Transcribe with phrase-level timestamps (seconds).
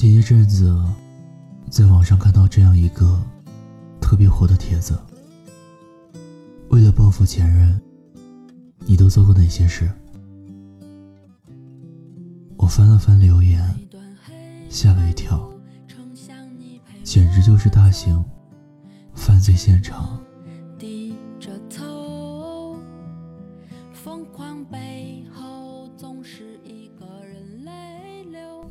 [0.00, 0.72] 前一阵子，
[1.68, 3.20] 在网上看到这样一个
[4.00, 4.96] 特别火的帖子：
[6.68, 7.82] 为了报复前任，
[8.86, 9.90] 你都做过哪些事？
[12.56, 13.60] 我翻了翻留言，
[14.70, 15.50] 吓了一跳，
[17.02, 18.24] 简直就是大型
[19.14, 20.16] 犯罪现场。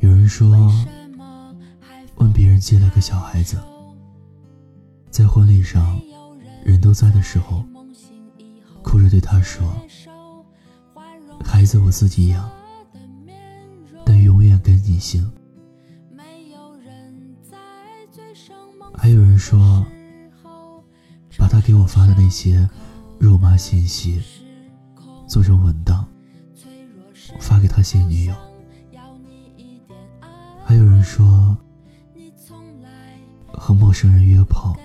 [0.00, 0.70] 有人说，
[2.54, 3.58] 人借了个小孩子，
[5.10, 6.00] 在婚礼上
[6.64, 7.64] 人都在的时候，
[8.80, 9.74] 哭着对他说
[11.44, 12.48] ：“孩子我自己养，
[14.06, 15.28] 但永远跟你姓。”
[18.96, 19.84] 还有人说，
[21.36, 22.70] 把他给我发的那些
[23.18, 24.22] 肉麻信息
[25.26, 26.06] 做成文档，
[27.40, 28.34] 发给他现女友。
[30.64, 31.56] 还有人说，
[33.64, 34.76] 和陌生人约炮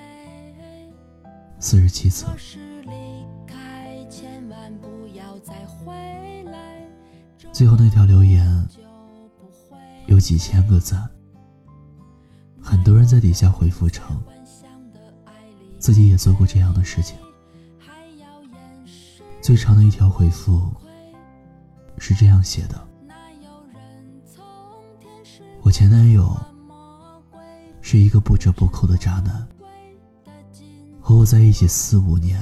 [1.59, 2.25] 四十七次。
[7.52, 8.47] 最后那条留言
[10.07, 11.05] 有几千个赞，
[12.61, 14.17] 很多人在底下回复称
[15.77, 17.17] 自己也做过这样的事情。
[19.41, 20.72] 最长的一条回复
[21.97, 22.88] 是这样写的。
[25.61, 26.33] 我前男友
[27.92, 29.48] 是一个不折不扣的渣男，
[31.02, 32.40] 和我在一起四五年，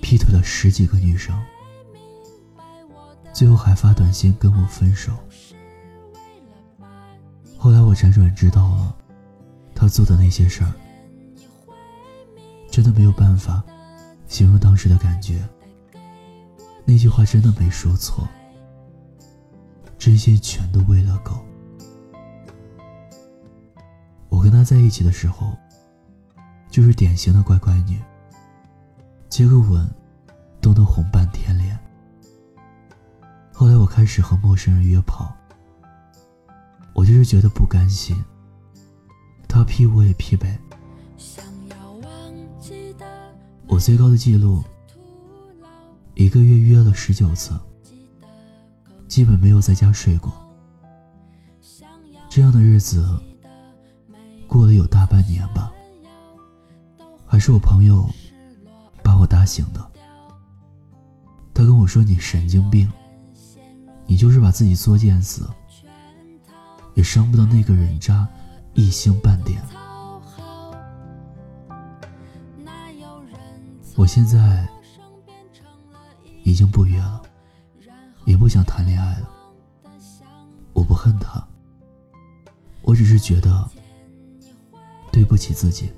[0.00, 1.38] 劈腿了十几个女生，
[3.30, 5.12] 最后还发短信跟我分手。
[7.58, 8.96] 后来我辗转知道了
[9.74, 10.72] 他做的那些事儿，
[12.70, 13.62] 真的没有办法
[14.26, 15.46] 形容当时的感觉。
[16.86, 18.26] 那句话真的没说错，
[19.98, 21.44] 真心全都喂了狗。
[24.40, 25.54] 我跟他在一起的时候，
[26.70, 28.00] 就是典型的乖乖女，
[29.28, 29.86] 接个吻
[30.62, 31.78] 都能红半天脸。
[33.52, 35.30] 后来我开始和陌生人约炮，
[36.94, 38.16] 我就是觉得不甘心，
[39.46, 40.58] 他劈我也劈呗。
[43.66, 44.64] 我最高的记录，
[46.14, 47.52] 一个月约了十九次，
[49.06, 50.32] 基本没有在家睡过。
[52.30, 53.06] 这样的日子。
[54.50, 55.72] 过了有大半年吧，
[57.24, 58.04] 还是我朋友
[59.00, 59.80] 把我打醒的。
[61.54, 62.90] 他跟我说：“你神经病，
[64.06, 65.48] 你就是把自己作贱死，
[66.94, 68.26] 也伤不到那个人渣
[68.74, 69.62] 一星半点。”
[73.94, 74.68] 我现在
[76.42, 77.22] 已经不约了，
[78.24, 79.30] 也不想谈恋爱了。
[80.72, 81.40] 我不恨他，
[82.82, 83.70] 我只是觉得。
[85.20, 85.92] 对不起自己。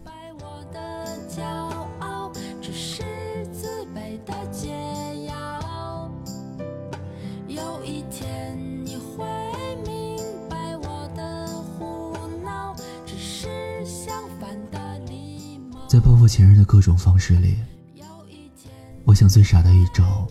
[15.86, 17.58] 在报复前任的各种方式里，
[19.04, 20.26] 我想最傻的一招，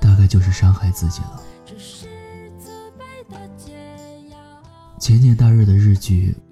[0.00, 1.40] 大概就是伤害自己了。
[4.98, 6.34] 前年大热的日剧。《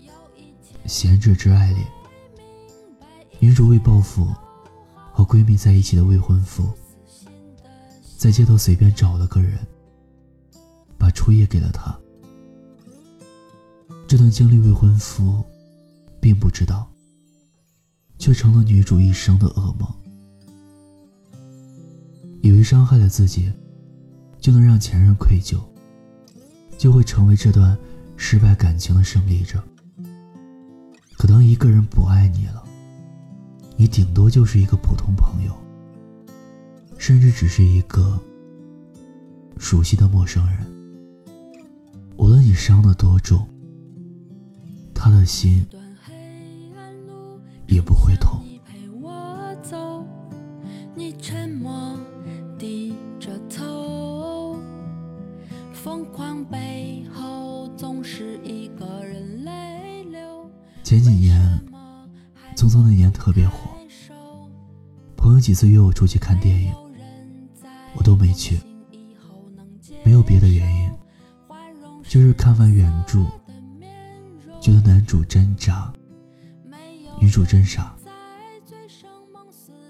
[0.86, 1.80] 贤者之爱》里，
[3.40, 4.32] 女主为报复
[5.12, 6.70] 和闺蜜在一起的未婚夫，
[8.16, 9.58] 在街头随便找了个人，
[10.96, 11.96] 把初夜给了他。
[14.06, 15.42] 这段经历，未婚夫
[16.20, 16.88] 并不知道，
[18.18, 19.92] 却成了女主一生的噩梦。
[22.42, 23.52] 以为伤害了自己，
[24.38, 25.58] 就能让前任愧疚，
[26.78, 27.76] 就会成为这段
[28.16, 29.60] 失败感情的胜利者。
[31.26, 32.62] 可当一个人不爱你了，
[33.76, 35.52] 你顶多就是一个普通朋友，
[36.98, 38.16] 甚至只是一个
[39.58, 40.64] 熟悉的陌生人。
[42.16, 43.44] 无论你伤得多重，
[44.94, 45.66] 他的心
[47.66, 48.40] 也不会痛。
[60.86, 61.42] 前几年，
[62.56, 63.56] 《匆匆那年》特别火，
[65.16, 66.72] 朋友几次约我出去看电影，
[67.96, 68.60] 我都没去。
[70.04, 70.92] 没有别的原因，
[72.04, 73.24] 就是看完原著，
[74.60, 75.92] 觉得男主真渣，
[77.20, 77.92] 女主真傻。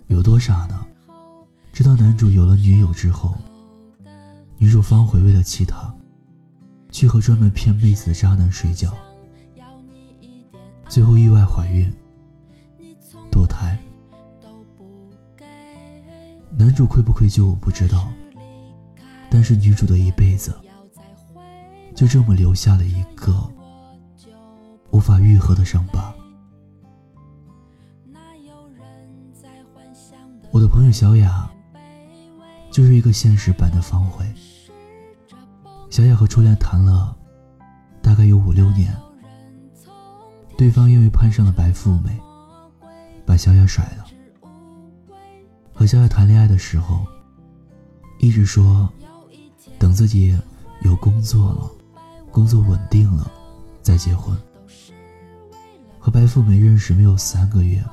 [0.06, 0.86] 有多傻呢？
[1.74, 3.36] 直到男主有了女友之后，
[4.56, 5.94] 女主方回为了气他，
[6.90, 8.96] 去和专门骗妹子的渣男睡觉，
[10.88, 11.92] 最后意外怀孕，
[13.30, 13.78] 堕胎。
[16.56, 18.08] 男主愧不愧疚我不知道，
[19.30, 20.54] 但是女主的一辈子
[21.94, 23.46] 就这么留下了一个
[24.90, 26.14] 无法愈合的伤疤。
[30.50, 31.50] 我的朋友小雅
[32.70, 34.24] 就是一个现实版的方茴。
[35.90, 37.14] 小雅和初恋谈了
[38.00, 38.96] 大概有五六年，
[40.56, 42.18] 对方因为攀上了白富美，
[43.24, 44.06] 把小雅甩了。
[45.72, 47.06] 和小雅谈恋爱的时候，
[48.18, 48.90] 一直说
[49.78, 50.38] 等自己
[50.80, 51.70] 有工作了，
[52.32, 53.30] 工作稳定了
[53.82, 54.36] 再结婚。
[55.98, 57.84] 和白富美认识没有三个月。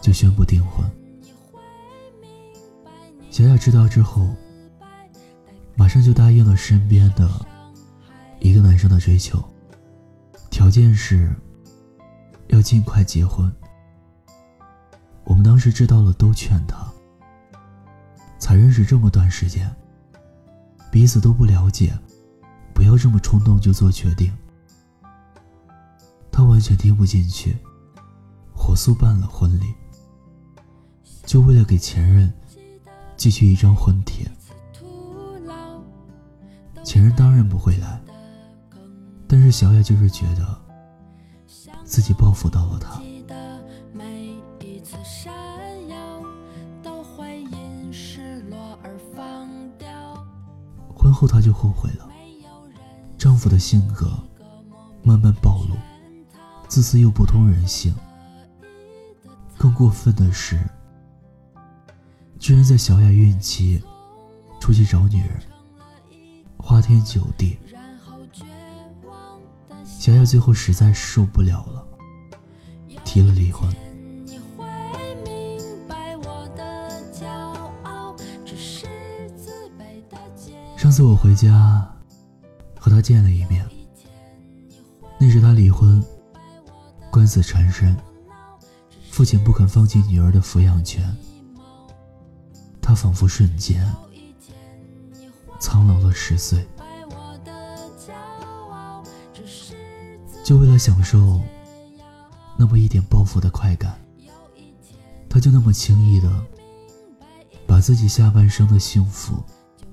[0.00, 0.86] 就宣布订婚。
[3.30, 4.28] 小雅知道之后，
[5.76, 7.26] 马上就答应了身边的
[8.38, 9.42] 一个男生的追求，
[10.54, 11.34] 条件是
[12.46, 13.52] 要尽快结婚。
[15.24, 16.86] 我们当时知道了，都劝他，
[18.38, 19.68] 才认识这么短时间，
[20.92, 21.92] 彼此都不了解，
[22.72, 24.32] 不要这么冲动就做决定。
[26.30, 27.56] 他完全听不进去，
[28.54, 29.74] 火速办了婚礼。
[31.26, 32.32] 就为了给前任
[33.16, 34.30] 寄去一张婚帖，
[36.84, 38.00] 前任当然不会来，
[39.34, 40.62] 但是小雅就是觉得
[41.82, 43.02] 自己报复到了他。
[50.94, 52.08] 婚后她就后悔了，
[53.18, 54.16] 丈夫的性格
[55.02, 55.74] 慢慢暴露，
[56.68, 57.92] 自私又不通人性，
[59.58, 60.60] 更过分的是。
[62.38, 63.82] 居然在小雅孕期
[64.60, 65.42] 出去找女人，
[66.56, 67.58] 花天酒地。
[70.04, 71.86] 小雅最后实在受不了了，
[73.06, 73.66] 提了离婚。
[80.76, 81.90] 上次我回家
[82.78, 83.66] 和他见了一面，
[85.18, 86.04] 那时他离婚，
[87.10, 87.96] 官司缠身，
[89.10, 91.16] 父亲不肯放弃女儿的抚养权。
[92.78, 93.90] 他仿佛瞬间
[95.58, 96.68] 苍老了十岁，
[100.44, 101.40] 就为了享受
[102.58, 103.98] 那么一点报复的快感，
[105.28, 106.30] 他就那么轻易的
[107.66, 109.42] 把自己下半生的幸福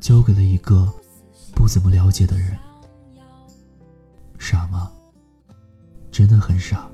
[0.02, 0.92] 交给了一个
[1.56, 2.58] 不怎么了解的人，
[4.38, 4.92] 傻吗？
[6.12, 6.86] 真的很傻，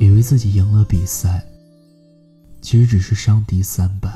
[0.00, 1.46] 以为自己赢了比赛，
[2.60, 4.12] 其实只是伤敌三百。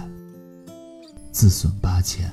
[1.30, 2.30] 自损八千。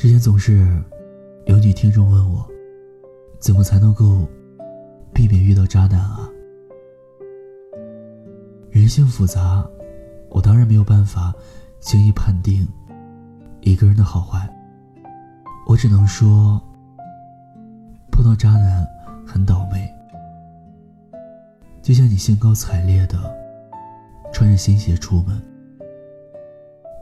[0.00, 0.66] 之前总是
[1.44, 2.42] 有女听众问我，
[3.38, 4.26] 怎么才能够
[5.12, 6.26] 避免遇到渣男啊？
[8.70, 9.62] 人性复杂，
[10.30, 11.34] 我当然没有办法
[11.80, 12.66] 轻易判定
[13.60, 14.48] 一个人的好坏。
[15.68, 16.58] 我只能说，
[18.10, 18.86] 碰到渣男
[19.26, 19.86] 很倒霉。
[21.82, 23.18] 就像你兴高采烈的
[24.32, 25.42] 穿着新鞋出门，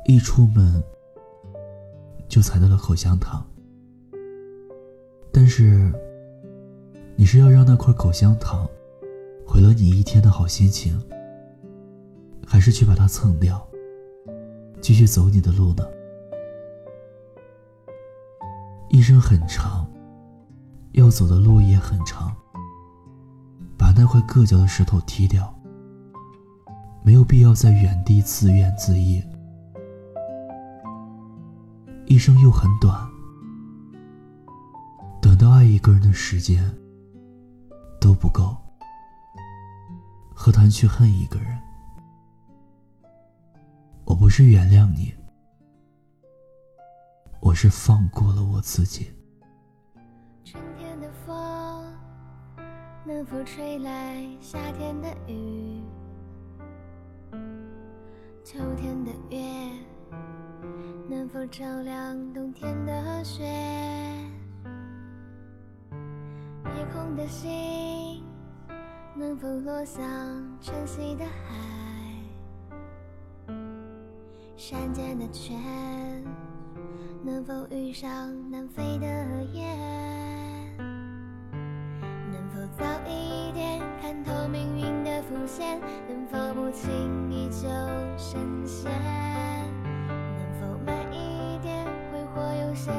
[0.05, 0.83] 一出门
[2.29, 3.45] 就踩到了口香糖。
[5.33, 5.93] 但是，
[7.17, 8.69] 你是要让那块口香糖
[9.47, 11.01] 毁了你一天的好心情，
[12.47, 13.67] 还是去把它蹭掉，
[14.81, 15.85] 继续走你的路呢？
[18.91, 19.87] 一生很长，
[20.93, 22.35] 要走的路也很长。
[23.77, 25.55] 把那块硌脚的石头踢掉，
[27.03, 29.38] 没有必要在原地自怨自艾。
[32.11, 33.07] 一生又很短，
[35.21, 36.75] 短到爱一个人的时间
[38.01, 38.57] 都不够，
[40.35, 41.59] 何谈去恨一个人？
[44.07, 45.15] 我不是原谅你，
[47.41, 49.13] 我是放过了我自己。
[50.47, 51.95] 春天的风
[53.05, 55.83] 能否吹来夏天的雨？
[58.43, 59.39] 秋天的月
[61.11, 63.43] 能否照亮冬天的雪？
[66.77, 68.23] 夜空的星
[69.17, 70.05] 能否落向
[70.61, 71.55] 晨曦的海？
[74.55, 75.57] 山间的泉
[77.25, 79.07] 能否遇上南飞的
[79.55, 80.18] 雁？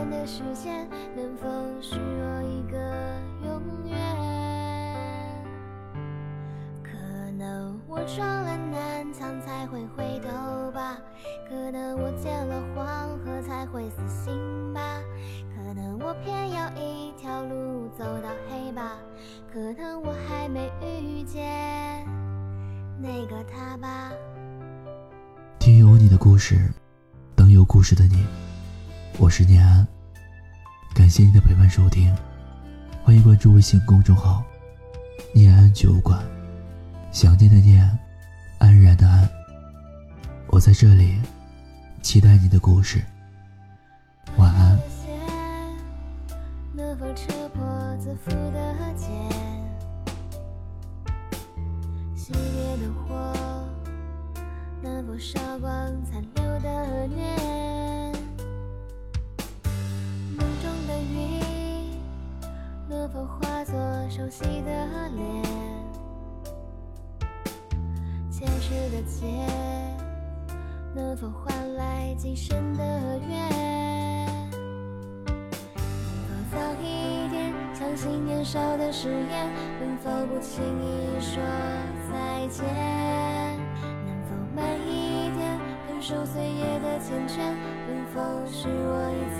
[0.10, 1.48] 的时间，能否
[1.82, 2.78] 许我一个
[3.46, 3.98] 永远？
[6.84, 10.98] 可能我撞了南墙才会回头吧，
[11.48, 15.00] 可能我见了黄河才会死心吧，
[15.56, 18.98] 可能我偏要一条路走到黑吧，
[19.52, 22.06] 可能我还没遇见
[23.00, 24.12] 那个他吧。
[25.60, 26.72] 听有你的故事，
[27.36, 28.26] 等有故事的你。
[29.18, 29.86] 我是念安，
[30.94, 32.16] 感谢你的陪伴收听，
[33.04, 34.44] 欢迎关注微信公众号
[35.34, 36.22] “念安酒馆”，
[37.12, 37.98] 想念的念，
[38.60, 39.30] 安然的安。
[40.48, 41.20] 我在这里，
[42.02, 43.04] 期待你的故事。
[44.38, 44.80] 晚安。
[52.16, 53.34] 熄灭的火，
[54.82, 55.70] 能否烧光
[56.06, 57.79] 残留的念
[61.00, 61.42] 念？
[62.88, 63.74] 能否化作
[64.10, 65.44] 熟悉的脸？
[68.32, 69.26] 前世的劫，
[70.96, 72.84] 能否换来今生的
[73.28, 73.50] 缘？
[76.28, 79.50] 能否早一点相信年少的誓言？
[79.80, 81.42] 能否不轻易说
[82.12, 82.66] 再见？
[84.06, 87.38] 能否慢一点感受岁月的缱绻？
[87.88, 88.20] 能否
[88.52, 89.40] 使我一次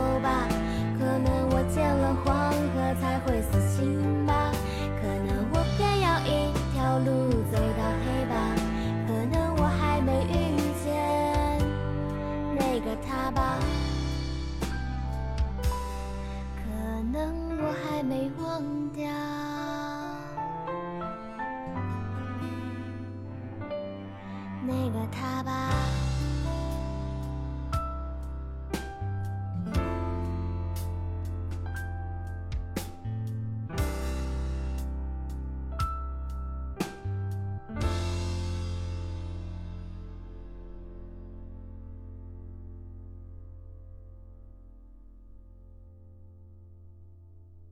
[24.63, 25.80] 那个他吧。